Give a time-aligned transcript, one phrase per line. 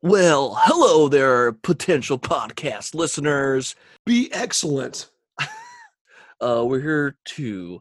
[0.00, 3.74] Well, hello there, potential podcast listeners.
[4.06, 5.10] Be excellent.
[6.40, 7.80] Uh, we're here to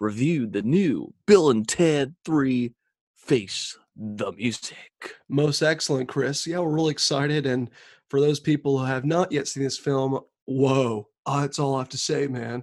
[0.00, 2.72] review the new Bill and Ted 3
[3.14, 5.16] Face the Music.
[5.28, 6.46] Most excellent, Chris.
[6.46, 7.46] Yeah, we're really excited.
[7.46, 7.68] And
[8.08, 11.08] for those people who have not yet seen this film, whoa.
[11.26, 12.62] Uh, that's all I have to say, man.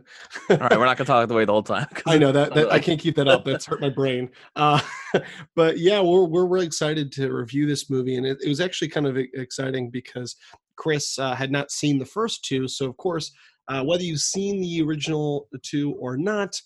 [0.50, 1.86] All right, we're not going to talk the way the whole time.
[2.08, 3.46] I know that, that I can't keep that up.
[3.46, 4.32] That's hurt my brain.
[4.56, 4.80] Uh,
[5.56, 8.88] but yeah, we're we're really excited to review this movie, and it, it was actually
[8.88, 10.36] kind of exciting because
[10.78, 12.68] Chris uh, had not seen the first two.
[12.68, 13.32] So of course,
[13.68, 16.60] uh, whether you've seen the original two or not,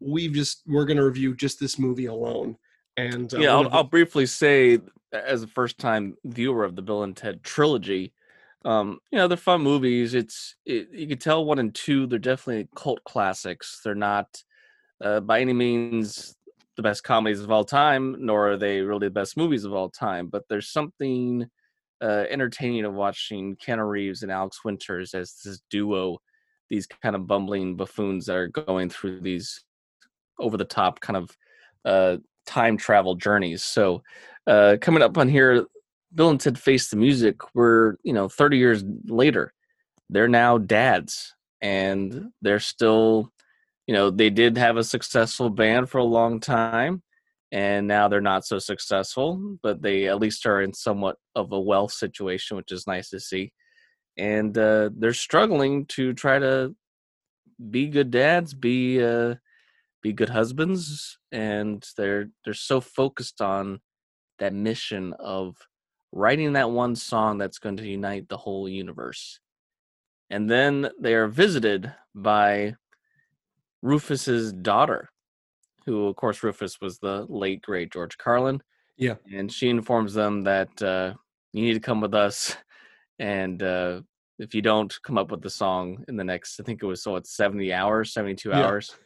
[0.00, 2.56] we've just we're going to review just this movie alone.
[2.96, 4.78] And uh, yeah, I'll, the- I'll briefly say,
[5.12, 8.12] as a first time viewer of the Bill and Ted trilogy,
[8.64, 10.14] um, you know, they're fun movies.
[10.14, 13.80] It's it, you can tell one and two, they're definitely cult classics.
[13.84, 14.42] They're not
[15.00, 16.36] uh, by any means
[16.76, 19.88] the best comedies of all time, nor are they really the best movies of all
[19.88, 20.26] time.
[20.28, 21.48] But there's something
[22.02, 26.18] uh, entertaining of watching Keanu Reeves and Alex Winters as this duo,
[26.68, 29.64] these kind of bumbling buffoons that are going through these
[30.38, 31.30] over the top kind of
[31.84, 32.16] uh,
[32.46, 33.62] time travel journeys.
[33.62, 34.02] So
[34.46, 35.66] uh, coming up on here,
[36.14, 37.36] Bill and Ted Face the Music.
[37.54, 39.52] We're you know 30 years later.
[40.08, 43.32] They're now dads, and they're still,
[43.86, 47.02] you know, they did have a successful band for a long time,
[47.50, 51.60] and now they're not so successful, but they at least are in somewhat of a
[51.60, 53.52] wealth situation, which is nice to see.
[54.16, 56.74] And uh, they're struggling to try to
[57.70, 59.34] be good dads, be uh,
[60.06, 63.80] be good husbands, and they're they're so focused on
[64.38, 65.56] that mission of
[66.12, 69.40] writing that one song that's going to unite the whole universe.
[70.30, 72.74] And then they are visited by
[73.82, 75.08] Rufus's daughter,
[75.86, 78.60] who, of course, Rufus was the late great George Carlin.
[78.98, 79.16] Yeah.
[79.30, 81.12] and she informs them that uh,
[81.52, 82.56] you need to come with us,
[83.18, 84.00] and uh,
[84.38, 87.02] if you don't come up with the song in the next, I think it was
[87.02, 88.66] so it's seventy hours, seventy-two Yeah.
[88.66, 88.96] hours,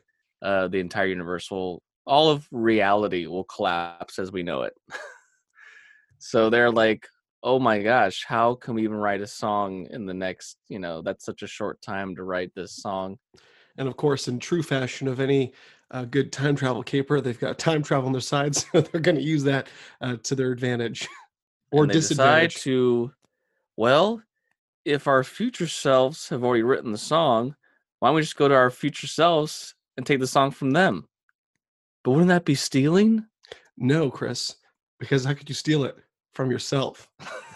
[0.42, 4.74] uh, the entire universe will, all of reality will collapse as we know it.
[6.18, 7.06] so they're like,
[7.42, 11.02] oh my gosh, how can we even write a song in the next, you know,
[11.02, 13.18] that's such a short time to write this song.
[13.78, 15.52] And of course, in true fashion of any
[15.90, 19.16] uh, good time travel caper, they've got time travel on their side, so they're going
[19.16, 19.68] to use that
[20.00, 21.08] uh, to their advantage
[21.72, 22.62] or and they decide disadvantage.
[22.62, 23.12] to,
[23.76, 24.22] well,
[24.84, 27.54] if our future selves have already written the song,
[27.98, 31.06] why don't we just go to our future selves and take the song from them?
[32.02, 33.26] But wouldn't that be stealing?
[33.76, 34.56] No, Chris,
[34.98, 35.96] because how could you steal it
[36.32, 37.08] from yourself?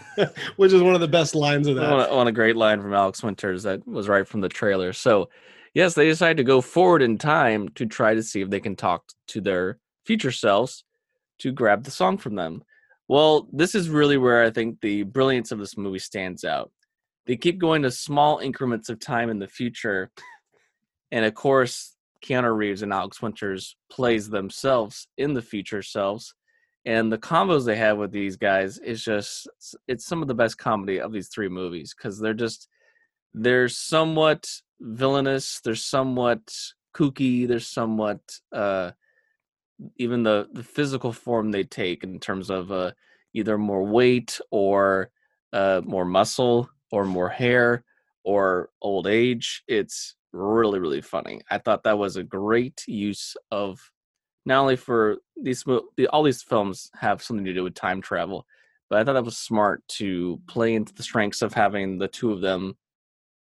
[0.57, 1.93] Which is one of the best lines of that.
[1.93, 4.93] On a, on a great line from Alex Winters that was right from the trailer.
[4.93, 5.31] So,
[5.73, 8.77] yes, they decide to go forward in time to try to see if they can
[8.77, 10.85] talk to their future selves
[11.39, 12.63] to grab the song from them.
[13.09, 16.71] Well, this is really where I think the brilliance of this movie stands out.
[17.27, 20.11] They keep going to small increments of time in the future,
[21.11, 21.94] and of course,
[22.25, 26.35] Keanu Reeves and Alex Winters plays themselves in the future selves
[26.87, 29.49] and the combos they have with these guys is just
[29.89, 32.69] it's some of the best comedy of these three movies because they're just
[33.33, 34.49] they're somewhat
[34.81, 36.53] villainous they're somewhat
[36.95, 38.21] kooky they're somewhat
[38.53, 38.91] uh
[39.97, 42.93] even the the physical form they take in terms of uh
[43.33, 45.11] either more weight or
[45.53, 47.83] uh more muscle or more hair
[48.25, 51.41] or old age it's really really funny.
[51.51, 53.81] I thought that was a great use of
[54.47, 55.65] not only for these
[56.11, 58.47] all these films have something to do with time travel
[58.91, 62.31] but i thought that was smart to play into the strengths of having the two
[62.31, 62.77] of them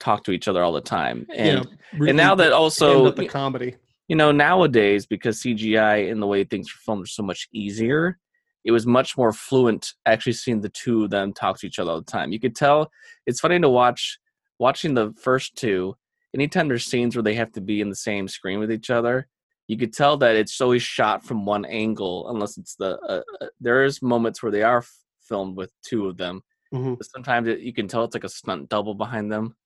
[0.01, 1.27] talk to each other all the time.
[1.35, 3.75] And really and now that also the comedy.
[4.07, 8.19] you know nowadays because cgi and the way things are filmed are so much easier
[8.65, 11.91] it was much more fluent actually seeing the two of them talk to each other
[11.91, 12.33] all the time.
[12.33, 12.91] You could tell
[13.27, 14.19] it's funny to watch
[14.59, 15.97] watching the first two
[16.39, 19.27] anytime there's scenes where they have to be in the same screen with each other
[19.67, 23.47] you could tell that it's always shot from one angle unless it's the uh, uh,
[23.61, 24.93] there is moments where they are f-
[25.29, 26.43] filmed with two of them
[26.73, 26.99] Mhm.
[26.99, 29.57] but sometimes it, you can tell it's like a stunt double behind them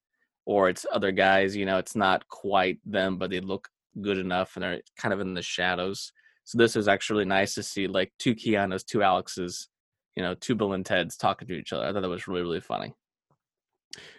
[0.46, 3.68] or it's other guys you know it's not quite them but they look
[4.00, 6.12] good enough and they're kind of in the shadows
[6.44, 9.68] so this is actually nice to see like two Keanu's, two Alex's,
[10.16, 11.84] you know, two Bill and Ted's talking to each other.
[11.86, 12.94] I thought that was really, really funny.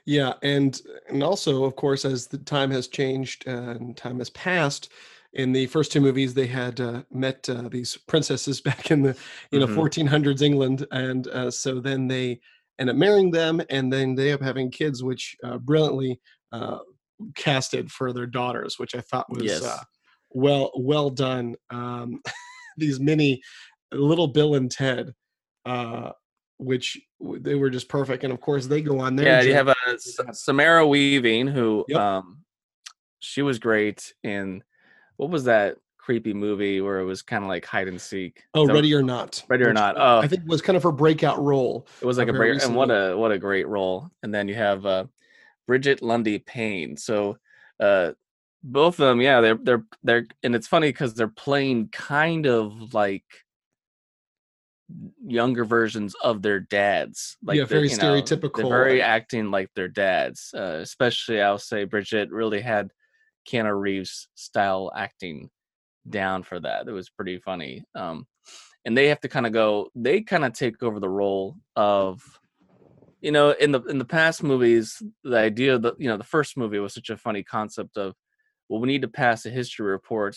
[0.05, 0.79] Yeah, and
[1.09, 4.91] and also, of course, as the time has changed and time has passed,
[5.33, 9.17] in the first two movies, they had uh, met uh, these princesses back in the
[9.51, 9.67] you know Mhm.
[9.67, 12.39] 1400s England, and uh, so then they
[12.79, 16.19] end up marrying them, and then they end up having kids, which uh, brilliantly
[16.51, 16.79] uh,
[17.35, 19.61] casted for their daughters, which I thought was Yes.
[19.61, 19.83] uh,
[20.31, 21.55] well well done.
[21.69, 22.21] Um,
[22.77, 23.41] these mini
[23.91, 25.13] little Bill and Ted,
[25.65, 26.11] uh,
[26.57, 26.97] which
[27.39, 29.25] they were just perfect, and of course they go on there.
[29.25, 31.99] yeah, you have a S- Samara Weaving who Yep.
[31.99, 32.39] um
[33.19, 34.63] she was great in
[35.17, 38.43] what was that creepy movie where it was kind of like hide and seek.
[38.53, 39.41] oh, So- Ready or Not.
[39.47, 40.19] Ready or Not, oh.
[40.19, 41.87] I think was kind of her breakout role.
[42.01, 44.09] It was like a break, and what a what a great role.
[44.21, 45.05] And then you have uh,
[45.67, 46.97] Brigette Lundy-Paine.
[46.97, 47.37] So
[47.79, 48.11] uh,
[48.63, 52.93] both of them, yeah, they're they're they're, and it's funny because they're playing kind of
[52.93, 53.23] like
[55.25, 57.37] younger versions of their dads.
[57.43, 60.53] Like Yeah, very know, stereotypical, They're very acting like their dads.
[60.55, 62.91] Uh, especially, I'll say Brigette really had
[63.49, 65.49] Keanu Reeves style acting
[66.09, 66.87] down for that.
[66.87, 67.83] It was pretty funny.
[67.95, 68.27] Um,
[68.85, 69.89] and they have to kind of go.
[69.95, 72.21] They kind of take over the role of,
[73.21, 76.57] you know, in the in the past movies, the idea that you know the first
[76.57, 78.13] movie was such a funny concept of,
[78.67, 80.35] well, we need to pass a history report,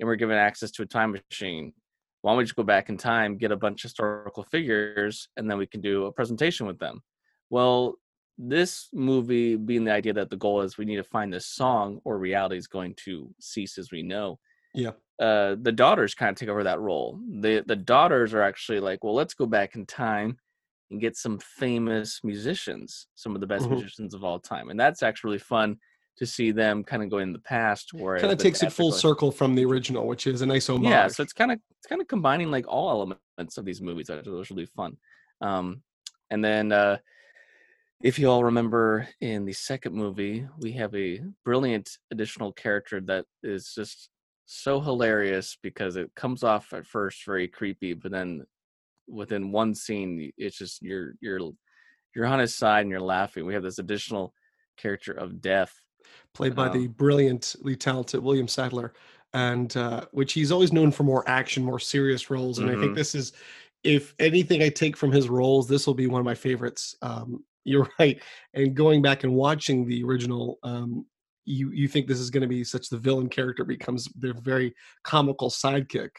[0.00, 1.74] and we're given access to a time machine.
[2.22, 5.50] Why don't we just go back in time, get a bunch of historical figures, and
[5.50, 7.02] then we can do a presentation with them?
[7.50, 7.96] Well,
[8.38, 12.00] this movie being the idea that the goal is we need to find this song
[12.04, 14.40] or reality is going to cease as we know
[14.74, 14.92] Yeah.
[15.18, 19.04] uh the daughters kind of take over that role the the daughters are actually like
[19.04, 20.38] well let's go back in time
[20.90, 23.70] and get some famous musicians some of the best Mhm.
[23.70, 25.78] musicians of all time and that's actually really fun
[26.16, 28.72] to see them kind of go in the past where it Kind of takes it
[28.72, 30.88] full going- circle from the original, which is a nice homage.
[30.90, 34.06] yeah so it's kind of it's kind of combining like all elements of these movies
[34.08, 34.96] that was really fun
[35.40, 35.82] um
[36.30, 36.96] and then uh
[38.02, 43.24] if you all remember in the second movie we have a brilliant additional character that
[43.42, 44.10] is just
[44.44, 48.44] so hilarious because it comes off at first very creepy but then
[49.08, 51.40] within one scene it's just you're you're
[52.14, 54.34] you're on his side and you're laughing we have this additional
[54.76, 55.72] character of death
[56.34, 58.92] played by Um, the brilliantly talented William Sadler,
[59.32, 62.58] and uh, which he's always known for more action, more serious roles.
[62.58, 62.96] And I think Mhm.
[62.96, 63.32] this is,
[63.84, 66.94] if anything I take from his roles, this will be one of my favorites.
[67.02, 68.20] Um, you're right.
[68.54, 71.06] And going back and watching the original, um,
[71.44, 74.74] you you think this is going to be such the villain character becomes their very
[75.02, 76.10] comical sidekick.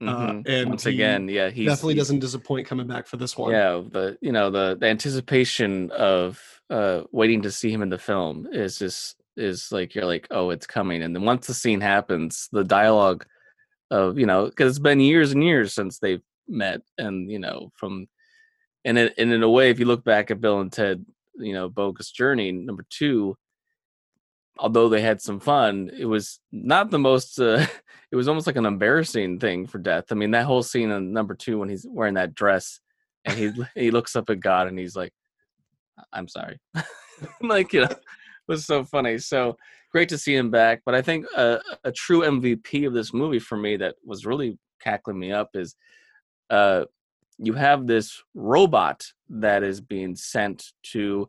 [0.00, 0.48] Uh, Mhm.
[0.48, 3.52] and once again yeah he Definitely he's- doesn't disappoint coming back for this one.
[3.52, 7.96] yeah the you know the the anticipation of uh waiting to see him in the
[7.98, 11.80] film is just is like you're like oh it's coming and then once the scene
[11.80, 13.24] happens the dialogue
[13.90, 17.70] of you know because it's been years and years since they've met and you know
[17.74, 18.06] from
[18.84, 21.04] and it, and in a way if you look back at bill and ted
[21.36, 23.36] you know bogus journey number two
[24.58, 27.66] although they had some fun it was not the most uh,
[28.10, 30.04] it was almost like an embarrassing thing for death.
[30.10, 32.78] I mean that whole scene in number two when he's wearing that dress
[33.24, 35.12] and he he looks up at god and he's like
[36.12, 36.58] i'm sorry.
[37.40, 37.94] Like you know
[38.48, 39.56] was so funny so
[39.92, 43.38] great to see him back but i think a, a true mvp of this movie
[43.38, 45.74] for me that was really cackling me up is
[46.50, 46.84] uh
[47.38, 51.28] you have this robot that is being sent to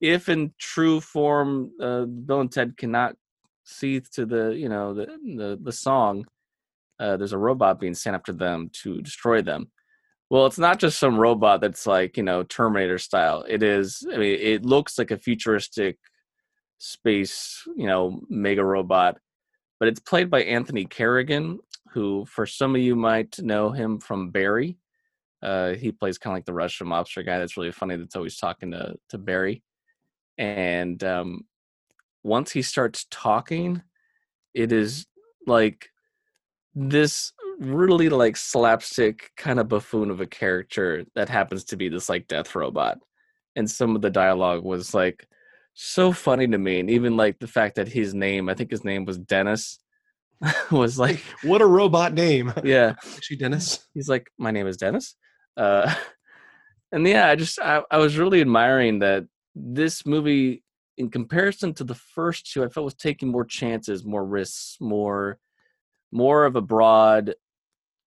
[0.00, 3.16] if in true form uh, bill and ted cannot
[3.64, 6.24] see to the you know the the, the song
[6.98, 9.70] uh, there's a robot being sent after them to destroy them.
[10.30, 13.44] Well it's not just some robot that's like you know terminator style.
[13.48, 15.98] It is i mean it looks like a futuristic
[16.78, 19.18] space you know mega robot
[19.78, 21.58] but it's played by anthony carrigan
[21.96, 24.76] who for some of you might know him from barry.
[25.42, 27.38] Uh, he plays kind of like the russian mobster guy.
[27.38, 29.62] That's really funny that's always talking to, to barry.
[30.36, 31.46] And um,
[32.22, 33.80] once he starts talking
[34.52, 35.06] it is
[35.46, 35.88] like
[36.74, 42.10] this really like slapstick kind of buffoon of a character that happens to be this
[42.10, 42.98] like death robot.
[43.54, 45.26] And some of the dialogue was like
[45.78, 48.82] so funny to me and even like the fact that his name i think his
[48.82, 49.78] name was dennis
[50.70, 52.52] was like What a robot name.
[52.64, 53.86] yeah Actually, Dennis.
[53.94, 55.16] he's like my name is dennis
[55.58, 55.94] uh
[56.92, 60.62] and yeah i just I, I was really admiring that this movie
[60.96, 65.38] in comparison to the first two i felt was taking more chances more risks more
[66.10, 67.34] more of a broad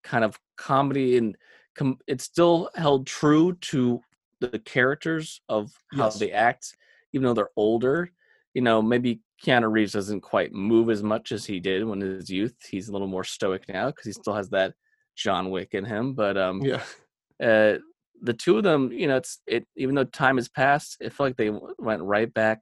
[0.03, 1.35] kind of comedy and
[1.75, 4.01] com- it still held true to
[4.41, 6.17] the characters of how Yes.
[6.17, 6.75] they act
[7.13, 8.09] even though they're older
[8.53, 12.29] you know maybe keanu reeves doesn't quite move as much as he did when his
[12.29, 14.73] youth he's a little more stoic now because he still has that
[15.15, 16.81] john wick in him but um Yeah.
[17.43, 17.77] uh,
[18.21, 19.65] the two of them, you know, it's it.
[19.77, 22.59] Even though time has passed, it felt like they went right back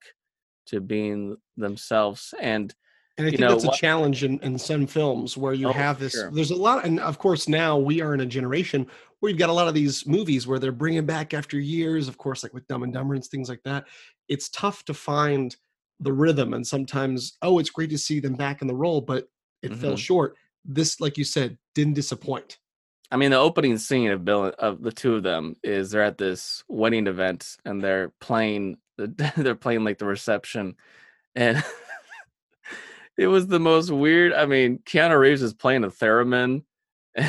[0.68, 2.32] to being themselves.
[2.40, 2.76] And
[3.18, 5.70] And I You think know, that's a what- challenge in, in some films where you
[5.70, 6.14] Oh, have this.
[6.14, 6.30] sure.
[6.32, 8.86] There's a lot, and of course now we are in a generation
[9.20, 12.08] where you've got a lot of these movies where they're bringing back after years.
[12.08, 13.86] Of course, like with Dumb and Dumber and things like that.
[14.28, 15.56] It's tough to find
[16.00, 19.28] the rhythm, and sometimes oh, it's great to see them back in the role, but
[19.64, 20.00] it fell Mhm.
[20.00, 20.36] short.
[20.64, 22.60] This, like you said, didn't disappoint.
[23.10, 26.18] I mean, the opening scene of Bill of the two of them is they're at
[26.18, 29.08] this wedding event and they're playing the
[29.38, 30.76] they're playing like the reception,
[31.36, 31.64] and
[33.18, 34.34] it was the most weird.
[34.34, 36.64] I mean, Keanu Reeves is playing a theremin,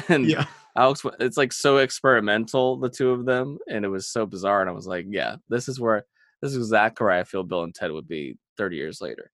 [0.09, 4.27] and Yeah, Alex, it's like so experimental, the two of them, and it was so
[4.27, 4.61] bizarre.
[4.61, 6.05] And I was like, yeah, this is where
[6.43, 9.31] this is exactly where I feel Bill and Ted would be 30 years later.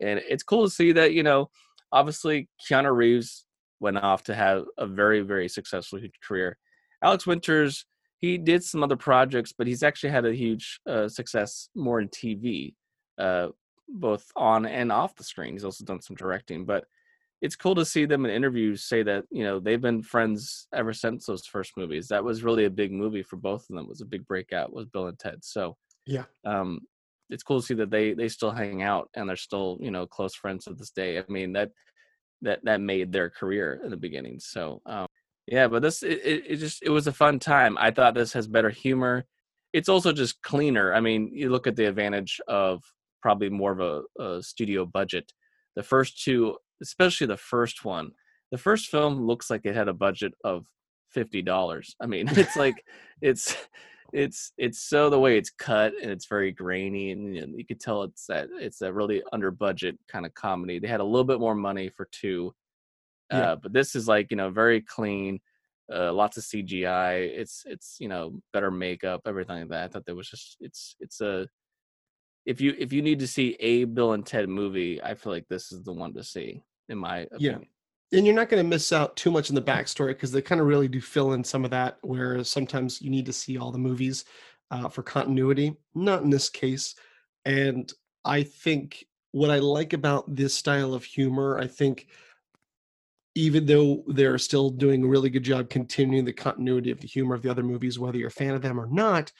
[0.00, 1.50] And it's cool to see that, you know,
[1.92, 3.44] obviously Keanu Reeves
[3.80, 6.56] went off to have a very, very successful career.
[7.02, 7.86] Alex Winters,
[8.18, 12.08] he did some other projects, but he's actually had a huge uh, success more in
[12.08, 12.74] TV,
[13.18, 13.48] uh,
[13.88, 15.52] both on and off the screen.
[15.52, 16.84] He's also done some directing, but
[17.40, 20.92] it's cool to see them in interviews say that you know they've been friends ever
[20.92, 22.08] since those first movies.
[22.08, 23.84] That was really a big movie for both of them.
[23.84, 24.72] It was a big breakout.
[24.72, 25.44] Was Bill and Ted.
[25.44, 25.76] So
[26.08, 26.24] yeah.
[26.44, 26.80] um,
[27.30, 30.06] it's cool to see that they they still hang out and they're still you know
[30.06, 31.18] close friends to this day.
[31.18, 31.70] I mean that
[32.42, 34.40] that that made their career in the beginning.
[34.40, 35.06] So um,
[35.46, 37.76] yeah, but this it, it, just it was a fun time.
[37.78, 39.26] I thought this has better humor.
[39.72, 40.94] It's also just cleaner.
[40.94, 42.82] I mean, you look at the advantage of
[43.20, 45.30] probably more of a, a studio budget.
[45.76, 48.10] The first two, especially the first one,
[48.50, 50.64] the first film looks like it had a budget of
[51.10, 51.94] fifty dollars.
[52.00, 52.82] I mean, it's like
[53.20, 53.56] it's
[54.12, 57.64] it's it's so the way it's cut and it's very grainy and you, know, you
[57.64, 60.78] could tell it's that it's a really under budget kind of comedy.
[60.78, 62.54] They had a little bit more money for two,
[63.30, 63.52] Yeah.
[63.52, 65.40] uh, but this is like you know very clean,
[65.92, 67.28] uh, lots of CGI.
[67.28, 69.84] It's it's you know better makeup, everything like that.
[69.84, 71.46] I thought there was just it's it's a
[72.46, 75.48] if you if you need to see a Bill and Ted movie, I feel like
[75.48, 77.58] this is the one to see in my Yeah.
[78.12, 80.60] And you're not going to miss out too much in the backstory because they kind
[80.60, 83.70] of really do fill in some of that whereas sometimes you need to see all
[83.70, 84.24] the movies
[84.70, 86.94] uh, for continuity not in this case
[87.44, 87.92] and
[88.24, 92.06] i think what i like about this style of humor i think
[93.34, 97.34] even though they're still doing a really good job continuing the continuity of the humor
[97.34, 99.32] of the other movies whether you're a fan of them or not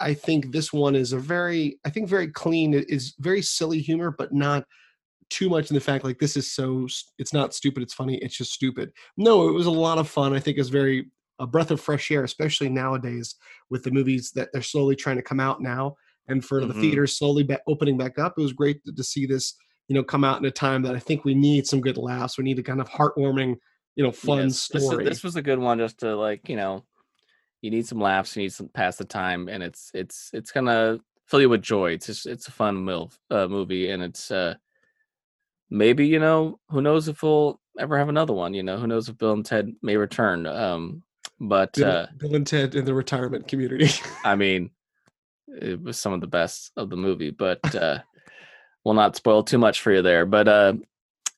[0.00, 3.80] i think this one is a very i think very clean it is very silly
[3.80, 4.64] humor but not
[5.32, 6.86] too much in the fact like this is so
[7.18, 10.34] it's not stupid it's funny it's just stupid no it was a lot of fun
[10.34, 13.34] i think it's very a breath of fresh air especially nowadays
[13.70, 15.94] with the movies that they're slowly trying to come out now
[16.28, 16.80] and for the Mhm.
[16.80, 19.54] theaters slowly opening back up it was great to, to see this
[19.88, 22.38] you know come out in a time that i think we need some good laughs
[22.38, 23.56] we need a kind of heartwarming
[23.96, 26.56] you know fun Yes, this story This, was a good one just to like, you
[26.56, 26.84] know,
[27.60, 30.98] you need some laughs, you need some pass the time, and it's it's it's gonna
[31.26, 31.92] fill you with joy.
[31.92, 34.54] It's just it's a fun milf, uh, movie, and it's uh
[35.72, 38.54] maybe you know who knows if we'll ever have another one.
[38.54, 40.46] You know who knows if Bill and Ted may return.
[40.46, 41.02] Um,
[41.40, 43.90] but bill, uh, bill and ted in the retirement community
[44.24, 44.70] I mean,
[45.48, 47.98] it was some of the best of the movie, but uh,
[48.84, 50.24] we'll not spoil too much for you there.
[50.24, 50.74] But uh,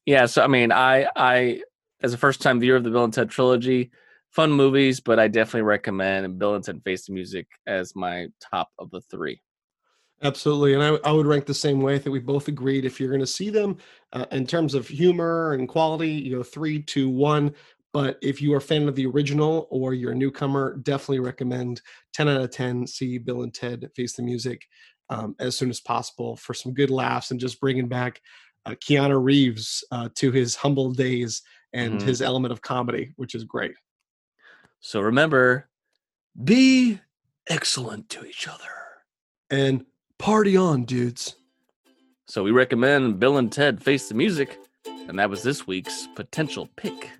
[0.05, 1.62] yeah, so I mean, I I
[2.03, 3.93] as a first time viewer of the Bill and Ted trilogy,
[4.31, 8.69] fun movies, but I definitely recommend Bill and Ted Face the Music as my top
[8.79, 9.41] of the three.
[10.23, 11.94] Absolutely, and I, I would rank the same way.
[11.97, 13.76] I think we both agreed if you're going to see them
[14.12, 17.54] uh, in terms of humor and quality, you go three, two, one.
[17.92, 21.80] But if you are a fan of the original or you're a newcomer, definitely recommend
[22.12, 24.62] 10 out of 10 see Bill and Ted Face the Music
[25.11, 28.21] um, as soon as possible for some good laughs and just bringing back
[28.66, 31.42] uh, Keanu Reeves uh, to his humble days
[31.73, 32.02] and Mhm.
[32.02, 33.75] his element of comedy, which is great.
[34.80, 35.71] So remember,
[36.42, 37.00] be
[37.49, 38.71] excellent to each other.
[39.50, 39.87] And
[40.25, 41.35] party on, dudes.
[42.26, 44.59] So we recommend Bill and Ted Face the Music,
[45.07, 47.11] and that was this week's potential pick.